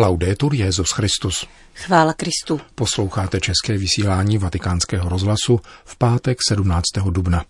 Laudetur 0.00 0.54
Jezus 0.54 0.90
Christus. 0.90 1.46
Chvála 1.74 2.12
Kristu. 2.12 2.60
Posloucháte 2.74 3.40
české 3.40 3.78
vysílání 3.78 4.38
Vatikánského 4.38 5.08
rozhlasu 5.08 5.60
v 5.84 5.96
pátek 5.96 6.38
17. 6.48 6.84
dubna. 7.10 7.44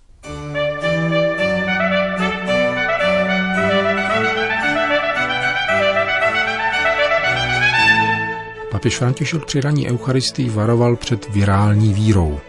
Papež 8.70 8.96
František 8.98 9.44
při 9.44 9.60
raní 9.60 9.90
Eucharistii 9.90 10.50
varoval 10.50 10.96
před 10.96 11.28
virální 11.28 11.94
vírou. 11.94 12.40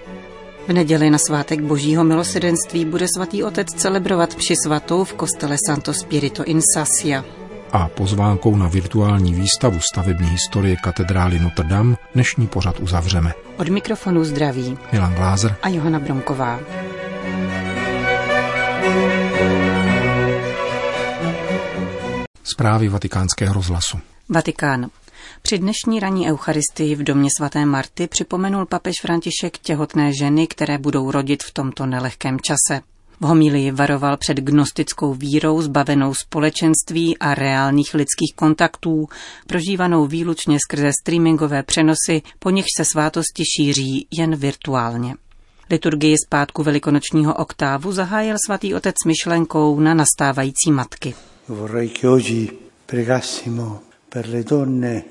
V 0.68 0.74
neděli 0.74 1.10
na 1.10 1.18
svátek 1.18 1.62
Božího 1.62 2.04
milosedenství 2.04 2.86
bude 2.86 3.06
svatý 3.16 3.44
otec 3.44 3.68
celebrovat 3.76 4.36
při 4.36 4.56
svatou 4.64 5.04
v 5.04 5.14
kostele 5.14 5.56
Santo 5.68 5.94
Spirito 5.94 6.44
in 6.44 6.62
Sassia. 6.74 7.39
A 7.72 7.88
pozvánkou 7.88 8.56
na 8.56 8.68
virtuální 8.68 9.34
výstavu 9.34 9.80
stavební 9.80 10.30
historie 10.30 10.76
katedrály 10.76 11.40
Notre 11.40 11.66
Dame 11.66 11.96
dnešní 12.14 12.48
pořad 12.48 12.80
uzavřeme. 12.80 13.34
Od 13.58 13.70
mikrofonu 13.70 14.24
zdraví 14.24 14.78
Milan 14.92 15.14
Glázer 15.14 15.56
a 15.62 15.70
Johana 15.70 16.00
Bromková. 16.00 16.60
Zprávy 22.44 22.90
vatikánského 22.90 23.54
rozhlasu. 23.54 24.00
Vatikán. 24.30 24.90
Při 25.42 25.58
dnešní 25.58 26.00
ranní 26.00 26.30
eucharistii 26.30 26.96
v 26.96 27.04
domě 27.04 27.30
svaté 27.38 27.66
Marty 27.66 28.08
připomenul 28.08 28.66
papež 28.66 28.96
František 29.02 29.58
těhotné 29.58 30.12
ženy, 30.20 30.48
které 30.48 30.78
budou 30.78 31.12
rodit 31.12 31.44
v 31.44 31.54
tomto 31.54 31.86
nelehkém 31.86 32.38
čase. 32.40 32.82
V 33.22 33.26
homílii 33.26 33.72
varoval 33.72 34.18
před 34.18 34.38
gnostickou 34.38 35.14
vírou 35.14 35.62
zbavenou 35.62 36.14
společenství 36.14 37.18
a 37.18 37.36
reálných 37.36 37.94
lidských 37.94 38.34
kontaktů, 38.36 39.08
prožívanou 39.48 40.06
výlučně 40.06 40.58
skrze 40.60 40.92
streamingové 41.02 41.64
přenosy, 41.64 42.22
po 42.40 42.50
nichž 42.50 42.68
se 42.78 42.86
svátosti 42.86 43.44
šíří 43.56 44.08
jen 44.12 44.36
virtuálně. 44.36 45.16
Liturgii 45.70 46.16
zpátku 46.28 46.64
velikonočního 46.64 47.34
oktávu 47.34 47.92
zahájil 47.92 48.36
svatý 48.46 48.74
otec 48.74 48.96
myšlenkou 49.08 49.80
na 49.80 49.94
nastávající 49.94 50.72
matky. 50.72 51.14
Vorrei 51.48 51.90
che 51.90 52.10
oggi 52.10 52.52
pregassimo 52.86 53.80
per 54.10 54.30
le 54.30 54.44
donne 54.44 55.04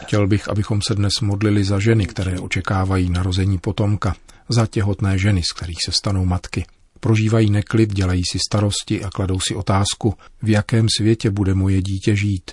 Chtěl 0.00 0.26
bych, 0.26 0.48
abychom 0.48 0.82
se 0.82 0.94
dnes 0.94 1.12
modlili 1.22 1.64
za 1.64 1.78
ženy, 1.78 2.06
které 2.06 2.40
očekávají 2.40 3.10
narození 3.10 3.58
potomka, 3.58 4.14
za 4.48 4.66
těhotné 4.66 5.18
ženy, 5.18 5.42
z 5.42 5.52
kterých 5.52 5.78
se 5.84 5.92
stanou 5.92 6.24
matky. 6.24 6.64
Prožívají 7.00 7.50
neklid, 7.50 7.92
dělají 7.94 8.22
si 8.32 8.38
starosti 8.48 9.04
a 9.04 9.10
kladou 9.10 9.40
si 9.40 9.54
otázku, 9.54 10.14
v 10.42 10.48
jakém 10.48 10.86
světě 10.96 11.30
bude 11.30 11.54
moje 11.54 11.82
dítě 11.82 12.16
žít. 12.16 12.50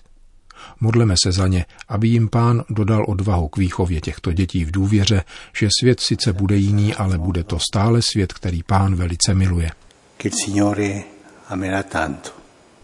Modleme 0.79 1.15
se 1.23 1.31
za 1.31 1.47
ně, 1.47 1.65
aby 1.87 2.07
jim 2.07 2.29
pán 2.29 2.63
dodal 2.69 3.05
odvahu 3.07 3.47
k 3.47 3.57
výchově 3.57 4.01
těchto 4.01 4.33
dětí 4.33 4.65
v 4.65 4.71
důvěře, 4.71 5.23
že 5.57 5.69
svět 5.79 5.99
sice 5.99 6.33
bude 6.33 6.55
jiný, 6.55 6.93
ale 6.93 7.17
bude 7.17 7.43
to 7.43 7.59
stále 7.59 8.01
svět, 8.11 8.33
který 8.33 8.63
pán 8.63 8.95
velice 8.95 9.33
miluje. 9.33 9.71
Che 10.17 10.27
il 10.27 10.35
Signore 10.45 11.03
amerà 11.49 11.83
tanto 11.83 12.42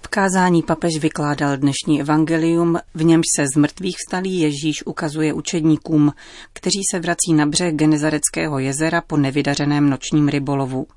kázání 0.09 0.63
papež 0.63 0.97
vykládal 0.99 1.57
dnešní 1.57 2.02
evangelium, 2.02 2.79
v 2.93 3.03
němž 3.03 3.25
se 3.35 3.45
z 3.53 3.57
mrtvých 3.57 3.95
vstalý 3.97 4.39
Ježíš 4.39 4.85
ukazuje 4.85 5.33
učedníkům, 5.33 6.13
kteří 6.53 6.81
se 6.91 6.99
vrací 6.99 7.33
na 7.33 7.45
břeh 7.45 7.73
Genezareckého 7.73 8.59
jezera 8.59 9.02
po 9.02 9.17
nevydařeném 9.17 9.89
nočním 9.89 10.27
rybolovu. 10.27 10.87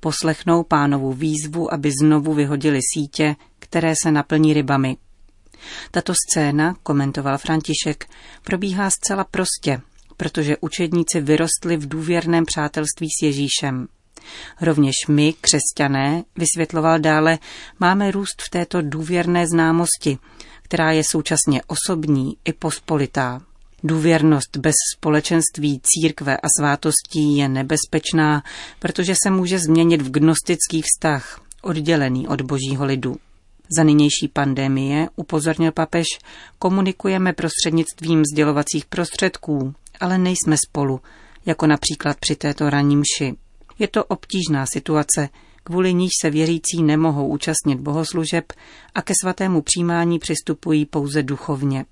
Poslechnou 0.00 0.62
pánovu 0.62 1.12
výzvu, 1.12 1.74
aby 1.74 1.90
znovu 2.02 2.34
vyhodili 2.34 2.80
sítě, 2.94 3.36
které 3.58 3.94
se 4.02 4.12
naplní 4.12 4.54
rybami. 4.54 4.96
Tato 5.90 6.12
scéna, 6.28 6.74
komentoval 6.82 7.38
František, 7.38 8.06
probíhá 8.44 8.90
zcela 8.90 9.24
prostě, 9.24 9.80
protože 10.16 10.56
učedníci 10.60 11.20
vyrostli 11.20 11.76
v 11.76 11.88
důvěrném 11.88 12.44
přátelství 12.44 13.06
s 13.20 13.22
Ježíšem. 13.22 13.88
Rovněž 14.60 14.94
my, 15.08 15.34
křesťané, 15.40 16.24
vysvětloval 16.36 16.98
dále, 16.98 17.38
máme 17.80 18.10
růst 18.10 18.42
v 18.42 18.50
této 18.50 18.82
důvěrné 18.82 19.46
známosti, 19.46 20.18
která 20.62 20.92
je 20.92 21.04
současně 21.04 21.62
osobní 21.66 22.36
i 22.44 22.52
pospolitá. 22.52 23.40
Důvěrnost 23.84 24.56
bez 24.56 24.74
společenství 24.96 25.80
církve 25.82 26.36
a 26.36 26.46
svátostí 26.58 27.36
je 27.36 27.48
nebezpečná, 27.48 28.42
protože 28.78 29.14
se 29.22 29.30
může 29.30 29.58
změnit 29.58 30.02
v 30.02 30.10
gnostický 30.10 30.82
vztah, 30.82 31.40
oddělený 31.62 32.28
od 32.28 32.40
božího 32.42 32.84
lidu. 32.84 33.16
Za 33.76 33.82
nynější 33.82 34.28
pandemie, 34.32 35.08
upozornil 35.16 35.72
papež, 35.72 36.06
komunikujeme 36.58 37.32
prostřednictvím 37.32 38.22
sdělovacích 38.32 38.86
prostředků, 38.86 39.74
ale 40.00 40.18
nejsme 40.18 40.56
spolu, 40.68 41.00
jako 41.46 41.66
například 41.66 42.16
při 42.20 42.36
této 42.36 42.70
ranní 42.70 42.96
mši. 42.96 43.34
Je 43.78 43.88
to 43.88 44.04
obtížná 44.04 44.66
situace, 44.66 45.28
kvůli 45.64 45.94
níž 45.94 46.10
se 46.20 46.30
věřící 46.30 46.82
nemohou 46.82 47.28
účastnit 47.28 47.80
bohoslužeb 47.80 48.52
a 48.94 49.02
ke 49.02 49.14
svatému 49.22 49.62
přijímání 49.62 50.18
přistupují 50.18 50.86
pouze 50.86 51.22
duchovně. 51.22 51.84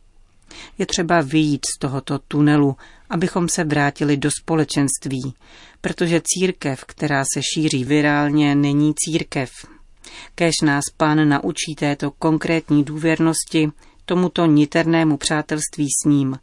Je 0.79 0.87
třeba 0.87 1.21
vyjít 1.21 1.67
z 1.77 1.79
tohoto 1.79 2.19
tunelu, 2.19 2.77
abychom 3.11 3.49
se 3.49 3.65
vrátili 3.65 4.17
do 4.17 4.31
společenství, 4.31 5.35
protože 5.81 6.23
církev, 6.25 6.85
která 6.85 7.25
se 7.35 7.41
šíří 7.55 7.85
virálně, 7.85 8.55
není 8.55 8.95
církev. 8.97 9.51
Kéž 10.35 10.55
nás 10.63 10.85
pán 10.97 11.29
naučí 11.29 11.75
této 11.75 12.11
konkrétní 12.11 12.85
důvěrnosti, 12.85 13.71
tomuto 14.05 14.47
niternému 14.47 15.17
přátelství 15.17 15.87
s 16.03 16.09
ním, 16.09 16.39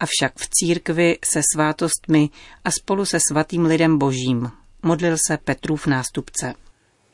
avšak 0.00 0.32
v 0.36 0.48
církvi 0.50 1.18
se 1.24 1.40
svátostmi 1.54 2.30
a 2.64 2.70
spolu 2.70 3.04
se 3.04 3.18
svatým 3.30 3.64
lidem 3.64 3.98
božím, 3.98 4.50
modlil 4.86 5.16
se 5.26 5.36
Petrův 5.36 5.86
nástupce. 5.86 6.54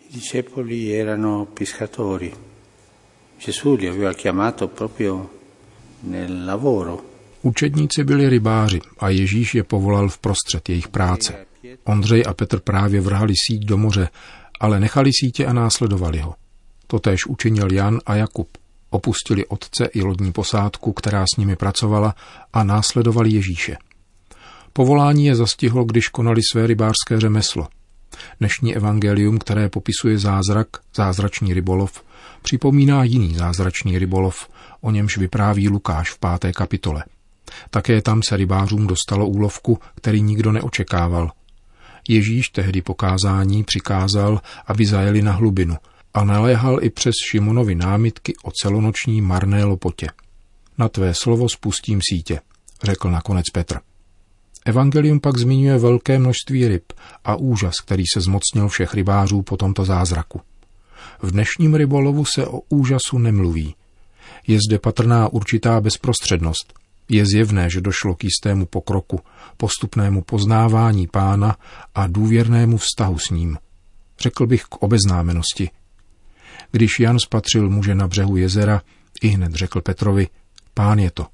I 0.01 0.15
discepoli 0.15 1.01
erano 1.01 1.45
pescatori. 1.45 2.33
Gesù 3.45 3.75
li 3.75 3.89
aveva 3.89 4.13
chiamato 4.13 4.69
proprio 4.69 5.31
nel 6.01 6.45
lavoro. 6.45 7.05
Učedníci 7.43 8.05
byli 8.05 8.29
rybáři 8.29 8.81
a 8.99 9.09
Ježíš 9.09 9.55
je 9.55 9.63
povolal 9.65 10.09
v 10.09 10.19
prostřed 10.19 10.69
jejich 10.69 10.89
práce. 10.89 11.47
Ondřej 11.85 12.23
a 12.27 12.35
Petr 12.35 12.61
právě 12.61 13.01
vrhali 13.01 13.35
síť 13.47 13.65
do 13.65 13.77
moře, 13.77 14.09
ale 14.61 14.81
nechali 14.81 15.11
sítě 15.13 15.47
a 15.47 15.53
následovali 15.53 16.19
ho. 16.19 16.35
Totéž 16.87 17.27
učinil 17.27 17.73
Jan 17.73 18.01
a 18.07 18.15
Jakub. 18.15 18.49
Opustili 18.91 19.47
otce 19.47 19.85
i 19.85 20.03
lodní 20.03 20.33
posádku, 20.33 20.93
která 20.93 21.25
s 21.35 21.37
nimi 21.39 21.57
pracovala, 21.57 22.15
a 22.53 22.65
následovali 22.65 23.31
Ježíše. 23.31 23.77
Povolání 24.73 25.27
je 25.27 25.37
zastihlo, 25.37 25.85
když 25.85 26.09
konali 26.09 26.41
své 26.53 26.67
rybářské 26.67 27.21
řemeslo. 27.21 27.69
Dnešní 28.41 28.77
evangelium, 28.77 29.39
které 29.39 29.69
popisuje 29.69 30.19
zázrak, 30.19 30.69
zázračný 30.95 31.55
rybolov, 31.55 32.05
připomíná 32.43 33.05
jiný 33.05 33.35
zázračný 33.35 33.99
rybolov, 33.99 34.49
o 34.81 34.91
němž 34.91 35.19
vypráví 35.19 35.69
Lukáš 35.69 36.11
v 36.11 36.19
páté 36.19 36.53
kapitole. 36.53 37.05
Také 37.71 38.03
tam 38.03 38.23
se 38.23 38.37
rybářům 38.37 38.87
dostalo 38.87 39.27
úlovku, 39.27 39.79
který 39.95 40.23
nikdo 40.23 40.53
neočekával. 40.53 41.31
Ježíš 42.09 42.49
tehdy 42.49 42.83
pokázání 42.83 43.65
přikázal, 43.65 44.41
aby 44.67 44.87
zajeli 44.87 45.23
na 45.23 45.33
hlubinu 45.33 45.77
a 46.15 46.25
naléhal 46.25 46.85
i 46.85 46.91
přes 46.91 47.15
Šimonovi 47.31 47.75
námitky 47.75 48.35
o 48.45 48.51
celonoční 48.51 49.21
marné 49.21 49.65
lopotě. 49.65 50.09
Na 50.79 50.89
tvé 50.89 51.15
slovo 51.15 51.49
spustím 51.49 52.01
sítě, 52.11 52.41
řekl 52.83 53.11
nakonec 53.11 53.51
Petr. 53.51 53.92
Evangelium 54.65 55.21
pak 55.21 55.39
zmiňuje 55.39 55.79
velké 55.79 56.19
množství 56.19 56.69
ryb 56.69 56.93
a 57.25 57.37
úžas, 57.37 57.75
který 57.81 58.05
se 58.15 58.21
zmocnil 58.21 58.69
všech 58.69 58.95
rybářů 58.95 59.43
po 59.43 59.57
tomto 59.57 59.85
zázraku. 59.85 60.41
V 61.23 61.31
dnešním 61.31 61.75
rybolovu 61.75 62.25
se 62.25 62.47
o 62.47 62.61
úžasu 62.69 63.19
nemluví. 63.19 63.75
Je 64.47 64.59
zde 64.69 64.79
patrná 64.79 65.29
určitá 65.29 65.81
bezprostřednost. 65.81 66.75
Je 67.09 67.27
zjevné, 67.27 67.71
že 67.71 67.81
došlo 67.81 68.15
k 68.15 68.25
jistému 68.25 68.67
pokroku, 68.67 69.21
postupnému 69.57 70.23
poznávání 70.23 71.07
pána 71.07 71.57
a 71.95 72.07
důvěrnému 72.07 72.77
vztahu 72.77 73.19
s 73.19 73.31
ním. 73.31 73.59
Řekl 74.21 74.47
bych 74.47 74.65
k 74.65 74.83
obeznámenosti. 74.83 75.71
Když 76.71 77.01
Jan 77.01 77.19
spatřil 77.19 77.71
muže 77.71 77.95
na 77.95 78.09
břehu 78.09 78.37
jezera, 78.37 78.83
i 79.23 79.29
hned 79.29 79.53
řekl 79.53 79.81
Petrovi, 79.81 80.29
pán 80.75 80.99
je 80.99 81.11
to. 81.11 81.27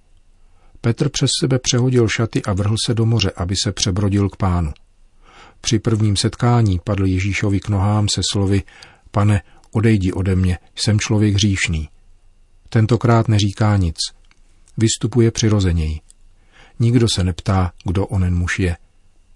Petr 0.80 1.08
přes 1.08 1.30
sebe 1.40 1.58
přehodil 1.58 2.08
šaty 2.08 2.42
a 2.42 2.52
vrhl 2.52 2.76
se 2.86 2.94
do 2.94 3.06
moře, 3.06 3.32
aby 3.36 3.54
se 3.64 3.72
přebrodil 3.72 4.28
k 4.28 4.36
pánu. 4.36 4.72
Při 5.60 5.78
prvním 5.78 6.16
setkání 6.16 6.80
padl 6.84 7.06
Ježíšovi 7.06 7.60
k 7.60 7.68
nohám 7.68 8.06
se 8.14 8.20
slovy 8.32 8.62
Pane, 9.10 9.42
odejdi 9.72 10.12
ode 10.12 10.36
mě, 10.36 10.58
jsem 10.76 11.00
člověk 11.00 11.34
hříšný. 11.34 11.88
Tentokrát 12.68 13.28
neříká 13.28 13.76
nic. 13.76 13.96
Vystupuje 14.76 15.30
přirozeněji. 15.30 16.00
Nikdo 16.78 17.06
se 17.14 17.24
neptá, 17.24 17.72
kdo 17.84 18.06
onen 18.06 18.34
muž 18.34 18.58
je. 18.58 18.76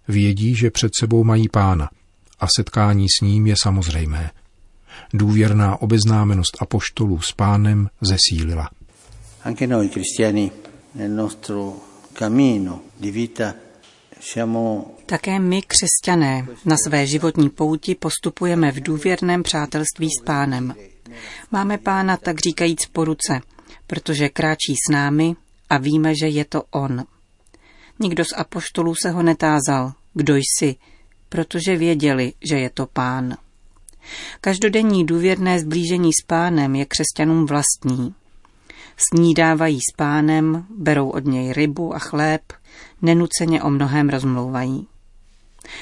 Vědí, 0.09 0.55
že 0.55 0.71
před 0.71 0.91
sebou 1.01 1.25
mají 1.25 1.49
pána 1.49 1.91
a 2.41 2.47
setkání 2.57 3.07
s 3.09 3.21
ním 3.21 3.47
je 3.47 3.55
samozřejmé. 3.63 4.31
Důvěrná 5.15 5.83
obeznámenost 5.83 6.57
apoštolů 6.61 7.21
s 7.21 7.33
pánem 7.33 7.89
zesílila. 8.01 8.71
Anche 9.45 9.67
noi 9.67 9.89
cristiani 9.89 10.51
nel 10.95 11.11
nostro 11.11 11.77
cammino 12.13 12.81
di 12.97 13.11
vita 13.11 13.55
také 15.07 15.39
my, 15.39 15.63
křesťané, 15.63 16.47
na 16.65 16.77
své 16.87 17.07
životní 17.07 17.51
pouti 17.51 17.95
postupujeme 17.95 18.73
v 18.73 18.83
důvěrném 18.83 19.43
přátelství 19.43 20.09
s 20.21 20.23
pánem. 20.25 20.75
Máme 21.51 21.79
pána 21.79 22.17
tak 22.17 22.39
říkajíc 22.39 22.87
po 22.87 23.05
ruce, 23.05 23.41
protože 23.87 24.29
kráčí 24.29 24.75
s 24.75 24.93
námi 24.93 25.37
a 25.71 25.79
víme, 25.79 26.15
že 26.15 26.29
je 26.29 26.45
to 26.45 26.63
on. 26.71 27.05
Nikdo 27.99 28.25
z 28.25 28.33
apoštolů 28.37 28.95
se 29.03 29.11
ho 29.11 29.23
netázal, 29.23 29.93
kdo 30.15 30.37
jsi, 30.37 30.77
protože 31.29 31.77
věděli, 31.77 32.33
že 32.41 32.59
je 32.59 32.71
to 32.71 32.87
pán. 32.87 33.37
Každodenní 34.41 35.07
důvěrné 35.07 35.61
zblížení 35.61 36.11
s 36.13 36.27
pánem 36.27 36.75
je 36.75 36.87
křesťanům 36.87 37.47
vlastní. 37.47 38.15
Snídávají 38.97 39.79
s 39.81 39.97
pánem, 39.97 40.67
berou 40.79 41.11
od 41.11 41.25
něj 41.25 41.53
rybu 41.53 41.95
a 41.95 41.99
chléb, 41.99 42.43
nenuceně 43.03 43.63
o 43.63 43.71
mnohém 43.71 44.09
rozmlouvají. 44.09 44.87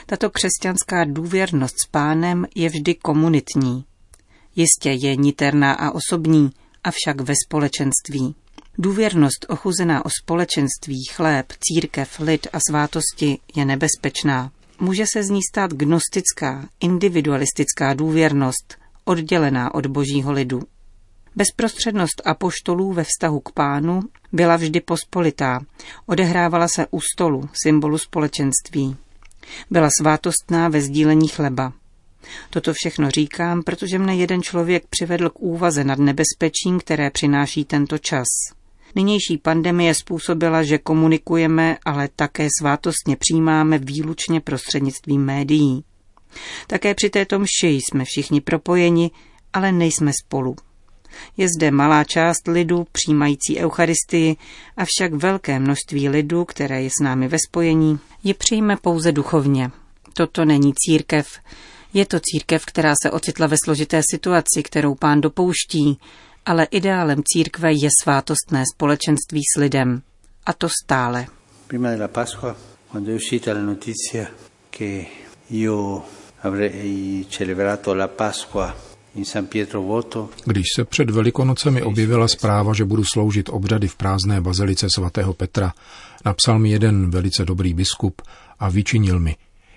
Tato 0.07 0.31
křesťanská 0.31 1.05
důvěrnost 1.05 1.75
s 1.87 1.89
pánem 1.91 2.47
je 2.55 2.69
vždy 2.69 2.95
komunitní. 2.95 3.85
Jistě 4.57 4.91
je 4.91 5.17
niterná 5.17 5.73
a 5.73 5.91
osobní, 5.91 6.51
avšak 6.85 7.21
ve 7.21 7.35
společenství. 7.47 8.35
Důvěrnost 8.79 9.47
ochuzená 9.49 10.05
o 10.05 10.09
společenství, 10.23 11.05
chléb, 11.13 11.47
církev, 11.61 12.21
lid 12.21 12.47
a 12.53 12.59
svátosti 12.69 13.39
je 13.57 13.65
nebezpečná. 13.65 14.53
Může 14.81 15.05
se 15.13 15.23
z 15.23 15.31
ní 15.31 15.41
stát 15.53 15.75
gnostická, 15.75 16.69
individualistická 16.81 17.95
důvěrnost, 17.95 18.77
oddělená 19.05 19.75
od 19.75 19.87
božího 19.87 20.33
lidu. 20.33 20.63
Bezprostřednost 21.37 22.23
apoštolů 22.25 22.93
ve 22.93 23.05
vztahu 23.05 23.41
k 23.41 23.53
pánu 23.53 24.01
byla 24.33 24.57
vždy 24.57 24.81
pospolitá, 24.81 25.61
odehrávala 26.07 26.69
se 26.69 26.87
u 26.91 27.01
stolu, 27.01 27.49
symbolu 27.63 27.99
společenství. 27.99 28.97
Byla 29.71 29.89
svátostná 30.01 30.69
ve 30.69 30.81
sdílení 30.81 31.29
chleba. 31.29 31.73
Toto 32.51 32.73
všechno 32.73 33.11
říkám, 33.11 33.63
protože 33.63 33.99
mne 33.99 34.17
jeden 34.17 34.43
člověk 34.43 34.87
přivedl 34.91 35.31
k 35.31 35.41
úvaze 35.41 35.85
nad 35.85 35.99
nebezpečím, 35.99 36.81
které 36.81 37.11
přináší 37.11 37.65
tento 37.65 37.99
čas. 37.99 38.27
Nynější 38.95 39.39
pandemie 39.39 39.95
způsobila, 39.95 40.63
že 40.63 40.79
komunikujeme, 40.79 41.79
ale 41.85 42.09
také 42.17 42.49
svátostně 42.61 43.17
přijímáme 43.17 43.79
výlučně 43.79 44.41
prostřednictvím 44.41 45.25
médií. 45.25 45.85
Také 46.67 46.95
při 46.95 47.11
této 47.11 47.39
mši 47.39 47.69
jsme 47.69 48.05
všichni 48.05 48.41
propojeni, 48.41 49.11
ale 49.53 49.73
nejsme 49.73 50.13
spolu. 50.25 50.57
Je 51.37 51.49
zde 51.49 51.71
malá 51.71 52.05
část 52.05 52.49
lidu 52.49 52.87
přijímající 52.93 53.59
Eucharistii, 53.59 54.37
avšak 54.77 55.15
velké 55.15 55.59
množství 55.59 56.09
lidu, 56.09 56.45
které 56.45 56.83
je 56.83 56.91
s 56.91 57.03
námi 57.03 57.29
ve 57.29 57.39
spojení, 57.49 57.99
ji 58.25 58.35
přijme 58.35 58.77
pouze 58.77 59.13
duchovně. 59.13 59.71
Toto 60.15 60.45
není 60.45 60.73
církev. 60.77 61.27
Je 61.95 62.07
to 62.07 62.21
církev, 62.23 62.65
která 62.65 62.95
se 63.03 63.11
ocitla 63.11 63.47
ve 63.47 63.57
složité 63.65 64.01
situaci, 64.11 64.63
kterou 64.63 64.95
pán 64.95 65.21
dopouští, 65.21 65.99
ale 66.47 66.65
ideálem 66.65 67.23
církve 67.25 67.73
je 67.73 67.89
svátostné 68.03 68.65
společenství 68.75 69.41
s 69.57 69.61
lidem. 69.61 70.03
A 70.47 70.53
to 70.53 70.69
stále. 70.85 71.27
Prima 71.67 71.91
della 71.91 72.09
Pasqua, 72.09 72.57
quando 72.91 73.11
è 73.11 73.15
uscita 73.15 73.53
la 73.53 73.61
notizia 73.61 74.31
che 74.71 75.07
io 75.47 76.05
avrei 76.41 77.27
celebrato 77.29 77.95
la 77.95 78.09
Pasqua 78.09 78.90
když 80.45 80.67
se 80.77 80.85
před 80.85 81.11
Velikonocemi 81.11 81.83
objevila 81.83 82.29
zpráva, 82.29 82.75
že 82.75 82.85
budu 82.85 83.05
sloužit 83.05 83.49
obřady 83.49 83.89
v 83.89 83.97
prázdné 83.97 84.41
bazilice 84.41 84.87
svatého 84.95 85.35
Petra, 85.35 85.73
napsal 86.25 86.59
mi 86.59 86.71
jeden 86.71 87.11
velice 87.11 87.45
dobrý 87.45 87.75
biskup 87.75 88.23
a 88.59 88.69
vyčinil 88.69 89.21
mi, 89.21 89.37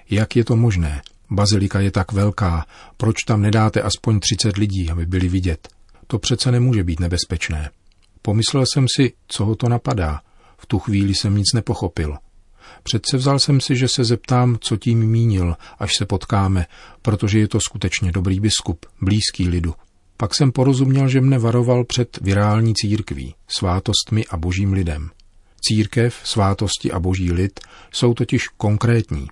jak 0.09 0.35
je 0.35 0.45
to 0.45 0.55
možné. 0.55 1.01
Bazilika 1.29 1.79
je 1.79 1.91
tak 1.91 2.11
velká, 2.11 2.65
proč 2.97 3.23
tam 3.23 3.41
nedáte 3.41 3.81
aspoň 3.81 4.19
30 4.19 4.57
lidí, 4.57 4.89
aby 4.89 5.05
byli 5.05 5.27
vidět? 5.27 5.67
To 6.07 6.19
přece 6.19 6.51
nemůže 6.51 6.83
být 6.83 6.99
nebezpečné. 6.99 7.69
Pomyslel 8.21 8.65
jsem 8.65 8.85
si, 8.95 9.13
co 9.27 9.45
ho 9.45 9.55
to 9.55 9.69
napadá. 9.69 10.21
V 10.57 10.65
tu 10.65 10.79
chvíli 10.79 11.15
jsem 11.15 11.35
nic 11.35 11.53
nepochopil. 11.53 12.17
Přece 12.83 13.17
vzal 13.17 13.39
jsem 13.39 13.61
si, 13.61 13.75
že 13.75 13.87
se 13.87 14.03
zeptám, 14.03 14.57
co 14.59 14.77
tím 14.77 14.99
mínil, 14.99 15.55
až 15.79 15.91
se 15.97 16.05
potkáme, 16.05 16.65
protože 17.01 17.39
je 17.39 17.47
to 17.47 17.59
skutečně 17.59 18.11
dobrý 18.11 18.39
biskup, 18.39 18.85
blízký 19.01 19.47
lidu. 19.47 19.73
Pak 20.17 20.35
jsem 20.35 20.51
porozuměl, 20.51 21.07
že 21.07 21.21
mne 21.21 21.39
varoval 21.39 21.83
před 21.83 22.17
virální 22.21 22.73
církví, 22.75 23.35
svátostmi 23.47 24.25
a 24.25 24.37
božím 24.37 24.73
lidem. 24.73 25.09
Církev, 25.61 26.15
svátosti 26.23 26.91
a 26.91 26.99
boží 26.99 27.31
lid 27.31 27.59
jsou 27.91 28.13
totiž 28.13 28.47
konkrétní. 28.47 29.27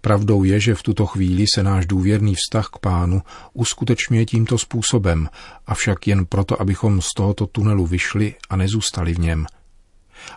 Pravdou 0.00 0.44
je, 0.44 0.60
že 0.60 0.74
v 0.74 0.82
tuto 0.82 1.06
chvíli 1.06 1.44
se 1.54 1.62
náš 1.62 1.86
důvěrný 1.86 2.34
vztah 2.34 2.68
k 2.68 2.78
pánu 2.78 3.22
uskutečňuje 3.52 4.26
tímto 4.26 4.58
způsobem, 4.58 5.28
avšak 5.66 6.06
jen 6.06 6.26
proto, 6.26 6.60
abychom 6.60 7.00
z 7.00 7.08
tohoto 7.16 7.46
tunelu 7.46 7.86
vyšli 7.86 8.34
a 8.50 8.56
nezůstali 8.56 9.14
v 9.14 9.18
něm, 9.18 9.46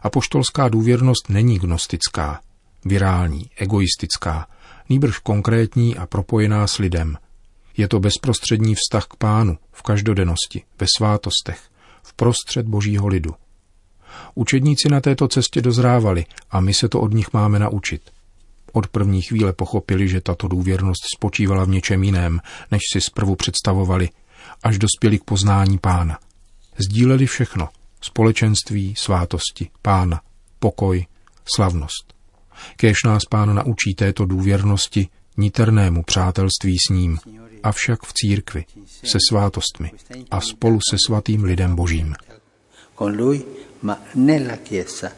Apoštolská 0.01 0.69
důvěrnost 0.69 1.29
není 1.29 1.59
gnostická, 1.59 2.41
virální, 2.85 3.49
egoistická, 3.57 4.47
nýbrž 4.89 5.17
konkrétní 5.17 5.97
a 5.97 6.05
propojená 6.05 6.67
s 6.67 6.77
lidem. 6.77 7.17
Je 7.77 7.87
to 7.87 7.99
bezprostřední 7.99 8.75
vztah 8.75 9.05
k 9.05 9.15
pánu 9.15 9.57
v 9.71 9.81
každodennosti, 9.81 10.63
ve 10.79 10.87
svátostech, 10.97 11.61
v 12.03 12.13
prostřed 12.13 12.65
božího 12.65 13.07
lidu. 13.07 13.35
Učedníci 14.35 14.89
na 14.89 15.01
této 15.01 15.27
cestě 15.27 15.61
dozrávali 15.61 16.25
a 16.51 16.59
my 16.59 16.73
se 16.73 16.89
to 16.89 17.01
od 17.01 17.13
nich 17.13 17.33
máme 17.33 17.59
naučit. 17.59 18.01
Od 18.73 18.87
první 18.87 19.21
chvíle 19.21 19.53
pochopili, 19.53 20.07
že 20.07 20.21
tato 20.21 20.47
důvěrnost 20.47 21.01
spočívala 21.15 21.63
v 21.65 21.69
něčem 21.69 22.03
jiném, 22.03 22.41
než 22.71 22.81
si 22.93 23.01
zprvu 23.01 23.35
představovali, 23.35 24.09
až 24.63 24.77
dospěli 24.77 25.19
k 25.19 25.23
poznání 25.23 25.77
pána. 25.77 26.19
Sdíleli 26.77 27.25
všechno, 27.25 27.69
společenství, 28.01 28.95
svátosti, 28.97 29.69
pána, 29.81 30.21
pokoj, 30.59 31.05
slavnost. 31.55 32.13
Kéž 32.75 32.97
nás 33.05 33.25
pán 33.25 33.55
naučí 33.55 33.95
této 33.95 34.25
důvěrnosti, 34.25 35.07
niternému 35.37 36.03
přátelství 36.03 36.77
s 36.87 36.89
ním, 36.89 37.19
avšak 37.63 38.03
v 38.03 38.13
církvi, 38.13 38.65
se 39.03 39.17
svátostmi 39.29 39.91
a 40.31 40.41
spolu 40.41 40.79
se 40.91 40.97
svatým 41.07 41.43
lidem 41.43 41.75
božím. 41.75 42.15
Con 42.97 43.17
lui, 43.17 43.45
ma 43.81 43.97
nella 44.15 44.55
Chiesa, 44.55 45.11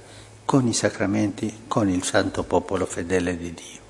con 0.46 0.68
i 0.68 0.74
sacramenti, 0.74 1.54
con 1.68 1.90
il 1.90 2.04
santo 2.04 2.44
popolo 2.44 2.86
fedele 2.86 3.34
di 3.34 3.52
Dio. 3.52 3.82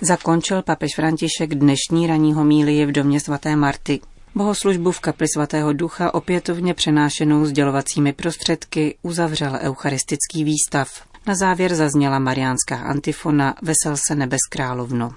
Zakončil 0.00 0.62
papež 0.62 0.94
František 0.96 1.54
dnešní 1.54 2.06
ranní 2.06 2.32
homílie 2.32 2.86
v 2.86 2.92
domě 2.92 3.20
svaté 3.20 3.56
Marty. 3.56 4.00
Bohoslužbu 4.34 4.92
v 4.92 5.00
kapli 5.00 5.26
svatého 5.34 5.72
ducha 5.72 6.14
opětovně 6.14 6.74
přenášenou 6.74 7.44
sdělovacími 7.44 8.12
prostředky 8.12 8.96
uzavřel 9.02 9.58
eucharistický 9.60 10.44
výstav. 10.44 10.88
Na 11.26 11.34
závěr 11.34 11.74
zazněla 11.74 12.18
mariánská 12.18 12.76
antifona 12.76 13.54
Vesel 13.62 13.96
se 14.08 14.14
nebes 14.14 14.40
královno. 14.50 15.12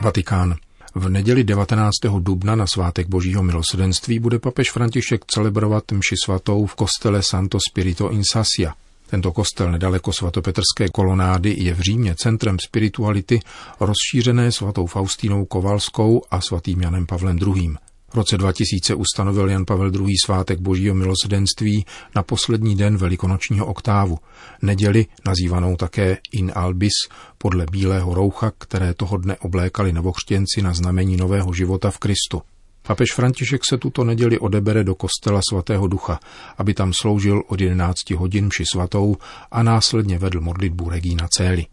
Vatikán. 0.00 0.54
V 0.94 1.08
neděli 1.08 1.44
19. 1.44 1.94
dubna 2.18 2.54
na 2.54 2.66
svátek 2.66 3.08
Božího 3.08 3.42
milosedenství 3.42 4.18
bude 4.18 4.38
papež 4.38 4.70
František 4.70 5.24
celebrovat 5.24 5.92
mši 5.92 6.14
svatou 6.24 6.66
v 6.66 6.74
kostele 6.74 7.22
Santo 7.22 7.58
Spirito 7.70 8.10
in 8.10 8.22
Sasia. 8.32 8.74
Tento 9.10 9.32
kostel 9.32 9.72
nedaleko 9.72 10.12
svatopetrské 10.12 10.88
kolonády 10.92 11.56
je 11.58 11.74
v 11.74 11.80
Římě 11.80 12.14
centrem 12.14 12.56
spirituality 12.58 13.40
rozšířené 13.80 14.52
svatou 14.52 14.86
Faustínou 14.86 15.44
Kovalskou 15.44 16.22
a 16.30 16.40
svatým 16.40 16.80
Janem 16.80 17.06
Pavlem 17.06 17.38
II. 17.38 17.74
V 18.10 18.14
roce 18.14 18.38
2000 18.38 18.94
ustanovil 18.94 19.50
Jan 19.50 19.64
Pavel 19.64 19.94
II. 19.94 20.14
svátek 20.24 20.60
božího 20.60 20.94
milosedenství 20.94 21.86
na 22.14 22.22
poslední 22.22 22.76
den 22.76 22.96
velikonočního 22.96 23.66
oktávu, 23.66 24.18
neděli 24.62 25.06
nazývanou 25.26 25.76
také 25.76 26.18
In 26.32 26.52
Albis 26.54 26.92
podle 27.38 27.66
bílého 27.70 28.14
roucha, 28.14 28.52
které 28.58 28.94
toho 28.94 29.16
dne 29.16 29.36
oblékali 29.36 29.92
novokřtěnci 29.92 30.62
na 30.62 30.74
znamení 30.74 31.16
nového 31.16 31.52
života 31.52 31.90
v 31.90 31.98
Kristu. 31.98 32.42
Papež 32.88 33.14
František 33.14 33.64
se 33.64 33.78
tuto 33.78 34.04
neděli 34.04 34.38
odebere 34.38 34.84
do 34.84 34.94
kostela 34.94 35.40
svatého 35.50 35.86
ducha, 35.86 36.20
aby 36.58 36.74
tam 36.74 36.92
sloužil 36.92 37.42
od 37.48 37.60
11 37.60 38.10
hodin 38.10 38.48
při 38.48 38.64
svatou 38.72 39.16
a 39.50 39.62
následně 39.62 40.18
vedl 40.18 40.40
modlitbu 40.40 40.88
Regína 40.88 41.28
Cély. 41.28 41.66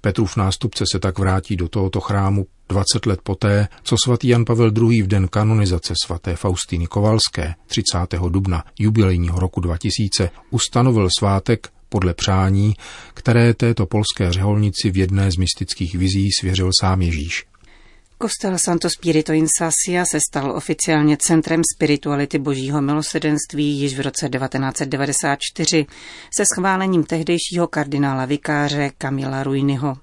Petrův 0.00 0.36
nástupce 0.36 0.84
se 0.92 0.98
tak 0.98 1.18
vrátí 1.18 1.56
do 1.56 1.68
tohoto 1.68 2.00
chrámu 2.00 2.46
20 2.68 3.06
let 3.06 3.20
poté, 3.22 3.68
co 3.82 3.96
svatý 4.04 4.28
Jan 4.28 4.44
Pavel 4.44 4.72
II. 4.76 5.02
v 5.02 5.06
den 5.06 5.28
kanonizace 5.28 5.94
svaté 6.06 6.36
Faustiny 6.36 6.86
Kovalské 6.86 7.54
30. 7.66 8.18
dubna 8.28 8.64
jubilejního 8.78 9.40
roku 9.40 9.60
2000 9.60 10.30
ustanovil 10.50 11.08
svátek 11.18 11.68
podle 11.88 12.14
přání, 12.14 12.74
které 13.14 13.54
této 13.54 13.86
polské 13.86 14.32
řeholnici 14.32 14.90
v 14.90 14.96
jedné 14.96 15.30
z 15.30 15.36
mystických 15.36 15.94
vizí 15.94 16.28
svěřil 16.40 16.70
sám 16.80 17.02
Ježíš. 17.02 17.49
Kostel 18.22 18.58
Santo 18.58 18.90
Spirito 18.90 19.32
in 19.32 19.46
Sassia 19.58 20.04
se 20.04 20.18
stal 20.28 20.50
oficiálně 20.56 21.16
centrem 21.16 21.62
spirituality 21.76 22.38
božího 22.38 22.82
milosedenství 22.82 23.80
již 23.80 23.98
v 23.98 24.00
roce 24.00 24.28
1994 24.28 25.86
se 26.36 26.44
schválením 26.54 27.04
tehdejšího 27.04 27.68
kardinála 27.68 28.24
vikáře 28.24 28.90
Kamila 28.98 29.42
Ruiniho. 29.42 29.96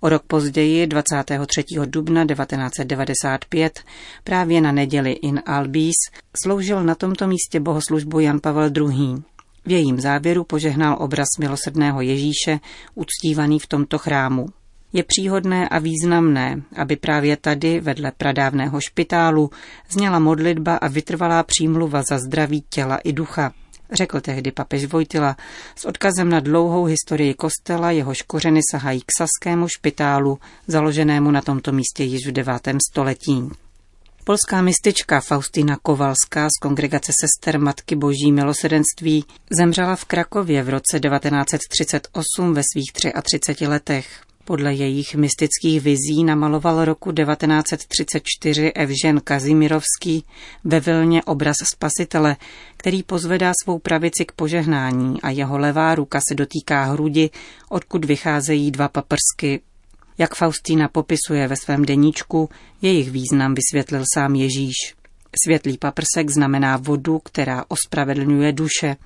O 0.00 0.08
rok 0.08 0.22
později, 0.26 0.86
23. 0.86 1.64
dubna 1.84 2.26
1995, 2.26 3.80
právě 4.24 4.60
na 4.60 4.72
neděli 4.72 5.12
in 5.12 5.42
Albis, 5.46 5.96
sloužil 6.42 6.84
na 6.84 6.94
tomto 6.94 7.26
místě 7.26 7.60
bohoslužbu 7.60 8.20
Jan 8.20 8.40
Pavel 8.40 8.70
II. 8.76 9.16
V 9.66 9.70
jejím 9.70 10.00
závěru 10.00 10.44
požehnal 10.44 10.96
obraz 11.00 11.28
milosrdného 11.38 12.00
Ježíše, 12.00 12.60
uctívaný 12.94 13.58
v 13.58 13.66
tomto 13.66 13.98
chrámu. 13.98 14.46
Je 14.96 15.04
příhodné 15.04 15.68
a 15.68 15.78
významné, 15.78 16.62
aby 16.76 16.96
právě 16.96 17.36
tady, 17.36 17.80
vedle 17.80 18.12
pradávného 18.16 18.80
špitálu, 18.80 19.50
zněla 19.90 20.18
modlitba 20.18 20.76
a 20.76 20.88
vytrvalá 20.88 21.42
přímluva 21.42 22.02
za 22.02 22.18
zdraví 22.18 22.64
těla 22.68 22.96
i 22.96 23.12
ducha, 23.12 23.52
řekl 23.92 24.20
tehdy 24.20 24.52
papež 24.52 24.84
Vojtila 24.84 25.36
s 25.76 25.84
odkazem 25.84 26.28
na 26.28 26.40
dlouhou 26.40 26.84
historii 26.84 27.34
kostela, 27.34 27.90
jehož 27.90 28.22
kořeny 28.22 28.60
sahají 28.70 29.00
k 29.00 29.12
saskému 29.18 29.68
špitálu, 29.68 30.38
založenému 30.66 31.30
na 31.30 31.42
tomto 31.42 31.72
místě 31.72 32.04
již 32.04 32.26
v 32.26 32.32
9. 32.32 32.68
století. 32.90 33.50
Polská 34.24 34.62
mistička 34.62 35.20
Faustina 35.20 35.76
Kovalská 35.82 36.48
z 36.48 36.58
kongregace 36.62 37.12
sester 37.20 37.60
Matky 37.60 37.96
Boží 37.96 38.32
milosedenství 38.32 39.24
zemřela 39.50 39.96
v 39.96 40.04
Krakově 40.04 40.62
v 40.62 40.68
roce 40.68 41.00
1938 41.00 42.54
ve 42.54 42.62
svých 42.72 42.92
33 43.22 43.66
letech. 43.66 44.25
Podle 44.46 44.74
jejich 44.74 45.14
mystických 45.14 45.80
vizí 45.80 46.24
namaloval 46.24 46.84
roku 46.84 47.12
1934 47.12 48.72
Evžen 48.72 49.20
Kazimirovský 49.20 50.24
ve 50.64 50.80
Vilně 50.80 51.22
obraz 51.22 51.56
spasitele, 51.74 52.36
který 52.76 53.02
pozvedá 53.02 53.52
svou 53.62 53.78
pravici 53.78 54.24
k 54.24 54.32
požehnání 54.32 55.22
a 55.22 55.30
jeho 55.30 55.58
levá 55.58 55.94
ruka 55.94 56.20
se 56.28 56.34
dotýká 56.34 56.84
hrudi, 56.84 57.30
odkud 57.68 58.04
vycházejí 58.04 58.70
dva 58.70 58.88
paprsky. 58.88 59.60
Jak 60.18 60.34
Faustína 60.34 60.88
popisuje 60.88 61.48
ve 61.48 61.56
svém 61.56 61.84
deníčku, 61.84 62.48
jejich 62.82 63.10
význam 63.10 63.54
vysvětlil 63.54 64.04
sám 64.14 64.34
Ježíš. 64.34 64.76
Světlý 65.44 65.78
paprsek 65.78 66.30
znamená 66.30 66.76
vodu, 66.76 67.18
která 67.18 67.64
ospravedlňuje 67.68 68.52
duše. 68.52 68.96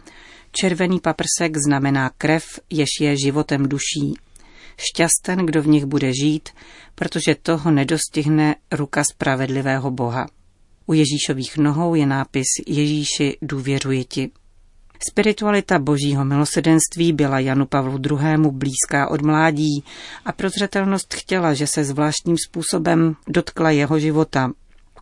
Červený 0.53 1.01
paprsek 1.01 1.57
znamená 1.67 2.11
krev, 2.19 2.45
jež 2.71 2.89
je 3.01 3.17
životem 3.17 3.69
duší. 3.69 4.15
Šťasten, 4.81 5.47
kdo 5.47 5.63
v 5.63 5.67
nich 5.67 5.85
bude 5.85 6.13
žít, 6.23 6.49
protože 6.95 7.35
toho 7.43 7.71
nedostihne 7.71 8.55
ruka 8.73 9.05
spravedlivého 9.05 9.91
Boha. 9.91 10.27
U 10.87 10.93
Ježíšových 10.93 11.57
nohou 11.59 11.95
je 11.95 12.07
nápis 12.07 12.47
Ježíši 12.67 13.37
důvěřuji 13.43 14.05
ti. 14.05 14.31
Spiritualita 15.11 15.79
božího 15.79 16.25
milosedenství 16.25 17.13
byla 17.13 17.39
Janu 17.39 17.67
Pavlu 17.67 17.99
II. 18.11 18.51
blízká 18.51 19.11
od 19.11 19.23
mládí 19.23 19.85
a 20.25 20.33
prozřetelnost 20.33 21.15
chtěla, 21.15 21.55
že 21.55 21.67
se 21.67 21.85
zvláštním 21.85 22.37
způsobem 22.49 23.17
dotkla 23.29 23.71
jeho 23.71 23.99
života. 23.99 24.51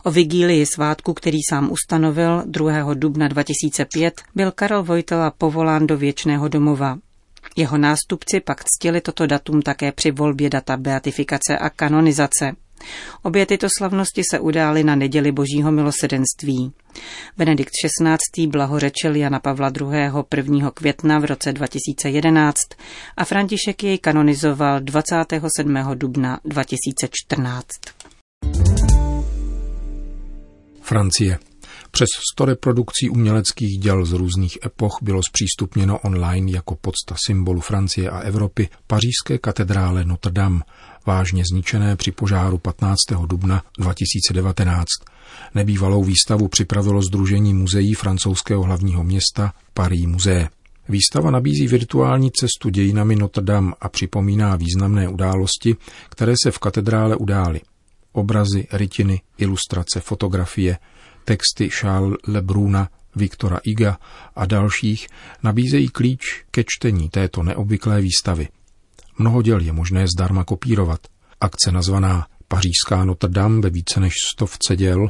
O 0.04 0.10
vigílii 0.10 0.66
svátku, 0.66 1.14
který 1.14 1.38
sám 1.50 1.70
ustanovil 1.72 2.42
2. 2.46 2.94
dubna 2.94 3.28
2005, 3.28 4.14
byl 4.34 4.52
Karel 4.52 4.82
Vojtela 4.82 5.30
povolán 5.30 5.86
do 5.86 5.96
věčného 5.96 6.48
domova. 6.48 6.98
Jeho 7.56 7.78
nástupci 7.78 8.40
pak 8.40 8.64
ctili 8.64 9.00
toto 9.00 9.26
datum 9.26 9.62
také 9.62 9.92
při 9.92 10.10
volbě 10.10 10.50
data 10.50 10.76
beatifikace 10.76 11.58
a 11.58 11.70
kanonizace. 11.70 12.52
Obě 13.22 13.46
tyto 13.46 13.66
slavnosti 13.78 14.22
se 14.30 14.40
udály 14.40 14.84
na 14.84 14.94
neděli 14.94 15.32
Božího 15.32 15.72
milosedenství. 15.72 16.72
Benedikt 17.36 17.70
XVI. 17.84 18.46
blahořečil 18.46 19.16
Jana 19.16 19.40
Pavla 19.40 19.72
II. 19.80 19.88
1. 20.36 20.70
května 20.70 21.18
v 21.18 21.24
roce 21.24 21.52
2011 21.52 22.56
a 23.16 23.24
František 23.24 23.82
jej 23.82 23.98
kanonizoval 23.98 24.80
27. 24.80 25.74
dubna 25.94 26.40
2014. 26.44 27.68
Francie. 30.80 31.38
Přes 31.90 32.08
100 32.32 32.44
reprodukcí 32.44 33.10
uměleckých 33.10 33.78
děl 33.78 34.04
z 34.04 34.12
různých 34.12 34.58
epoch 34.66 34.98
bylo 35.02 35.22
zpřístupněno 35.22 35.98
online 35.98 36.52
jako 36.52 36.74
podsta 36.74 37.14
symbolu 37.26 37.60
Francie 37.60 38.10
a 38.10 38.18
Evropy 38.18 38.68
pařížské 38.86 39.38
katedrále 39.38 40.04
Notre 40.04 40.32
Dame, 40.32 40.60
vážně 41.06 41.42
zničené 41.52 41.96
při 41.96 42.10
požáru 42.12 42.58
15. 42.58 42.96
dubna 43.26 43.62
2019. 43.78 44.86
Nebývalou 45.54 46.04
výstavu 46.04 46.48
připravilo 46.48 47.02
Združení 47.02 47.54
muzeí 47.54 47.94
francouzského 47.94 48.62
hlavního 48.62 49.04
města 49.04 49.52
Paris 49.74 50.06
Musée. 50.06 50.48
Výstava 50.88 51.30
nabízí 51.30 51.68
virtuální 51.68 52.30
cestu 52.30 52.68
dějinami 52.68 53.16
Notre 53.16 53.42
Dame 53.42 53.72
a 53.80 53.88
připomíná 53.88 54.56
významné 54.56 55.08
události, 55.08 55.76
které 56.08 56.34
se 56.42 56.50
v 56.50 56.58
katedrále 56.58 57.16
udály. 57.16 57.60
Obrazy, 58.12 58.66
rytiny, 58.72 59.20
ilustrace, 59.38 60.00
fotografie, 60.00 60.78
texty 61.28 61.68
Charles 61.68 62.16
Lebruna, 62.26 62.88
Viktora 63.16 63.60
Iga 63.64 63.98
a 64.36 64.46
dalších 64.46 65.08
nabízejí 65.42 65.88
klíč 65.88 66.20
ke 66.50 66.64
čtení 66.66 67.08
této 67.08 67.42
neobvyklé 67.42 68.00
výstavy. 68.00 68.48
Mnoho 69.18 69.42
děl 69.42 69.60
je 69.60 69.72
možné 69.72 70.06
zdarma 70.08 70.44
kopírovat. 70.44 71.00
Akce 71.40 71.72
nazvaná 71.72 72.26
Pařížská 72.48 73.04
Notre 73.04 73.28
Dame 73.30 73.60
ve 73.60 73.70
více 73.70 74.00
než 74.00 74.12
stovce 74.34 74.76
děl 74.76 75.08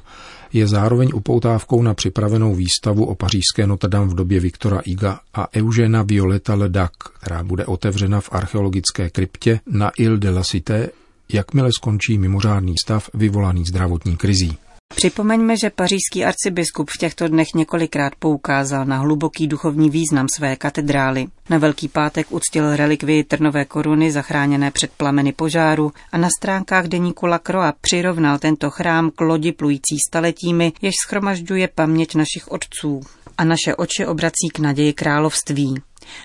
je 0.52 0.66
zároveň 0.66 1.10
upoutávkou 1.14 1.82
na 1.82 1.94
připravenou 1.94 2.54
výstavu 2.54 3.04
o 3.04 3.14
pařížské 3.14 3.66
Notre 3.66 3.88
Dame 3.88 4.06
v 4.06 4.14
době 4.14 4.40
Viktora 4.40 4.80
Iga 4.84 5.20
a 5.34 5.54
Eugena 5.56 6.02
Violeta 6.02 6.54
Ledac, 6.54 6.92
která 7.20 7.44
bude 7.44 7.66
otevřena 7.66 8.20
v 8.20 8.28
archeologické 8.32 9.10
kryptě 9.10 9.60
na 9.66 9.90
Ile 9.98 10.18
de 10.18 10.30
la 10.30 10.42
Cité, 10.42 10.90
jakmile 11.32 11.70
skončí 11.72 12.18
mimořádný 12.18 12.74
stav 12.84 13.10
vyvolaný 13.14 13.64
zdravotní 13.64 14.16
krizí. 14.16 14.58
Připomeňme, 14.98 15.56
že 15.56 15.70
pařížský 15.70 16.24
arcibiskup 16.24 16.90
v 16.90 16.98
těchto 16.98 17.28
dnech 17.28 17.48
několikrát 17.54 18.12
poukázal 18.18 18.84
na 18.84 18.98
hluboký 18.98 19.46
duchovní 19.46 19.90
význam 19.90 20.26
své 20.36 20.56
katedrály. 20.56 21.26
Na 21.50 21.58
Velký 21.58 21.88
pátek 21.88 22.26
uctil 22.32 22.76
relikvii 22.76 23.24
trnové 23.24 23.64
koruny 23.64 24.12
zachráněné 24.12 24.70
před 24.70 24.90
plameny 24.96 25.32
požáru 25.32 25.92
a 26.12 26.18
na 26.18 26.28
stránkách 26.38 26.86
deníku 26.86 27.26
Lacroix 27.26 27.74
přirovnal 27.80 28.38
tento 28.38 28.70
chrám 28.70 29.10
k 29.10 29.20
lodi 29.20 29.52
plující 29.52 29.96
staletími, 30.08 30.72
jež 30.82 30.94
schromažďuje 31.06 31.68
paměť 31.74 32.14
našich 32.14 32.48
otců 32.48 33.00
a 33.38 33.44
naše 33.44 33.74
oči 33.76 34.06
obrací 34.06 34.48
k 34.54 34.58
naději 34.58 34.92
království. 34.92 35.74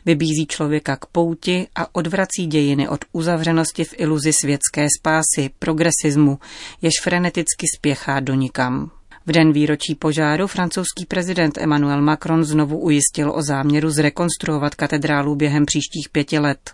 Vybízí 0.06 0.46
člověka 0.48 0.96
k 0.96 1.06
pouti 1.06 1.68
a 1.75 1.96
odvrací 1.96 2.48
dějiny 2.48 2.90
od 2.90 3.06
uzavřenosti 3.12 3.84
v 3.84 3.94
iluzi 3.98 4.34
světské 4.34 4.88
spásy, 5.00 5.50
progresismu, 5.60 6.40
jež 6.82 6.94
freneticky 7.02 7.66
spěchá 7.78 8.20
do 8.20 8.34
nikam. 8.34 8.92
V 9.25 9.32
den 9.32 9.54
výročí 9.54 9.96
požáru 9.96 10.48
francouzský 10.48 11.06
prezident 11.06 11.58
Emmanuel 11.58 12.02
Macron 12.02 12.44
znovu 12.44 12.80
ujistil 12.80 13.32
o 13.36 13.42
záměru 13.42 13.90
zrekonstruovat 13.90 14.75
katedrálu 14.75 15.36
během 15.36 15.66
příštích 15.66 16.10
pěti 16.12 16.40
let. 16.40 16.72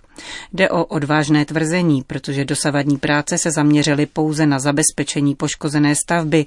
Jde 0.54 0.70
o 0.70 0.86
odvážné 0.86 1.46
tvrzení, 1.46 2.04
protože 2.08 2.46
dosavadní 2.46 2.98
práce 2.98 3.38
se 3.38 3.51
zaměřily 3.51 4.06
pouze 4.06 4.46
na 4.46 4.60
zabezpečení 4.60 5.36
poškozené 5.36 5.96
stavby 5.96 6.46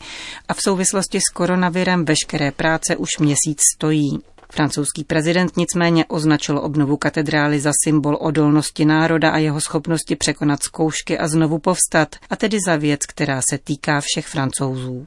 a 0.49 0.55
v 0.55 0.63
souvislosti 0.63 1.19
s 1.21 1.33
koronavirem 1.33 2.05
veškeré 2.05 2.53
práce 2.53 2.97
už 2.97 3.19
měsíc 3.19 3.59
stojí. 3.77 4.19
Francouzský 4.55 5.05
prezident 5.05 5.57
nicméně 5.57 6.05
označil 6.05 6.59
obnovu 6.59 6.97
katedrály 6.97 7.61
za 7.61 7.73
symbol 7.85 8.19
odolnosti 8.21 8.85
národa 8.85 9.31
a 9.31 9.39
jeho 9.39 9.61
schopnosti 9.61 10.17
překonat 10.17 10.63
zkoušky 10.63 11.19
a 11.19 11.29
znovu 11.29 11.59
povstat, 11.59 12.17
a 12.31 12.37
tedy 12.37 12.59
za 12.67 12.77
věc, 12.77 13.01
která 13.07 13.41
se 13.51 13.59
týká 13.59 14.01
všech 14.01 14.27
francouzů. 14.27 15.07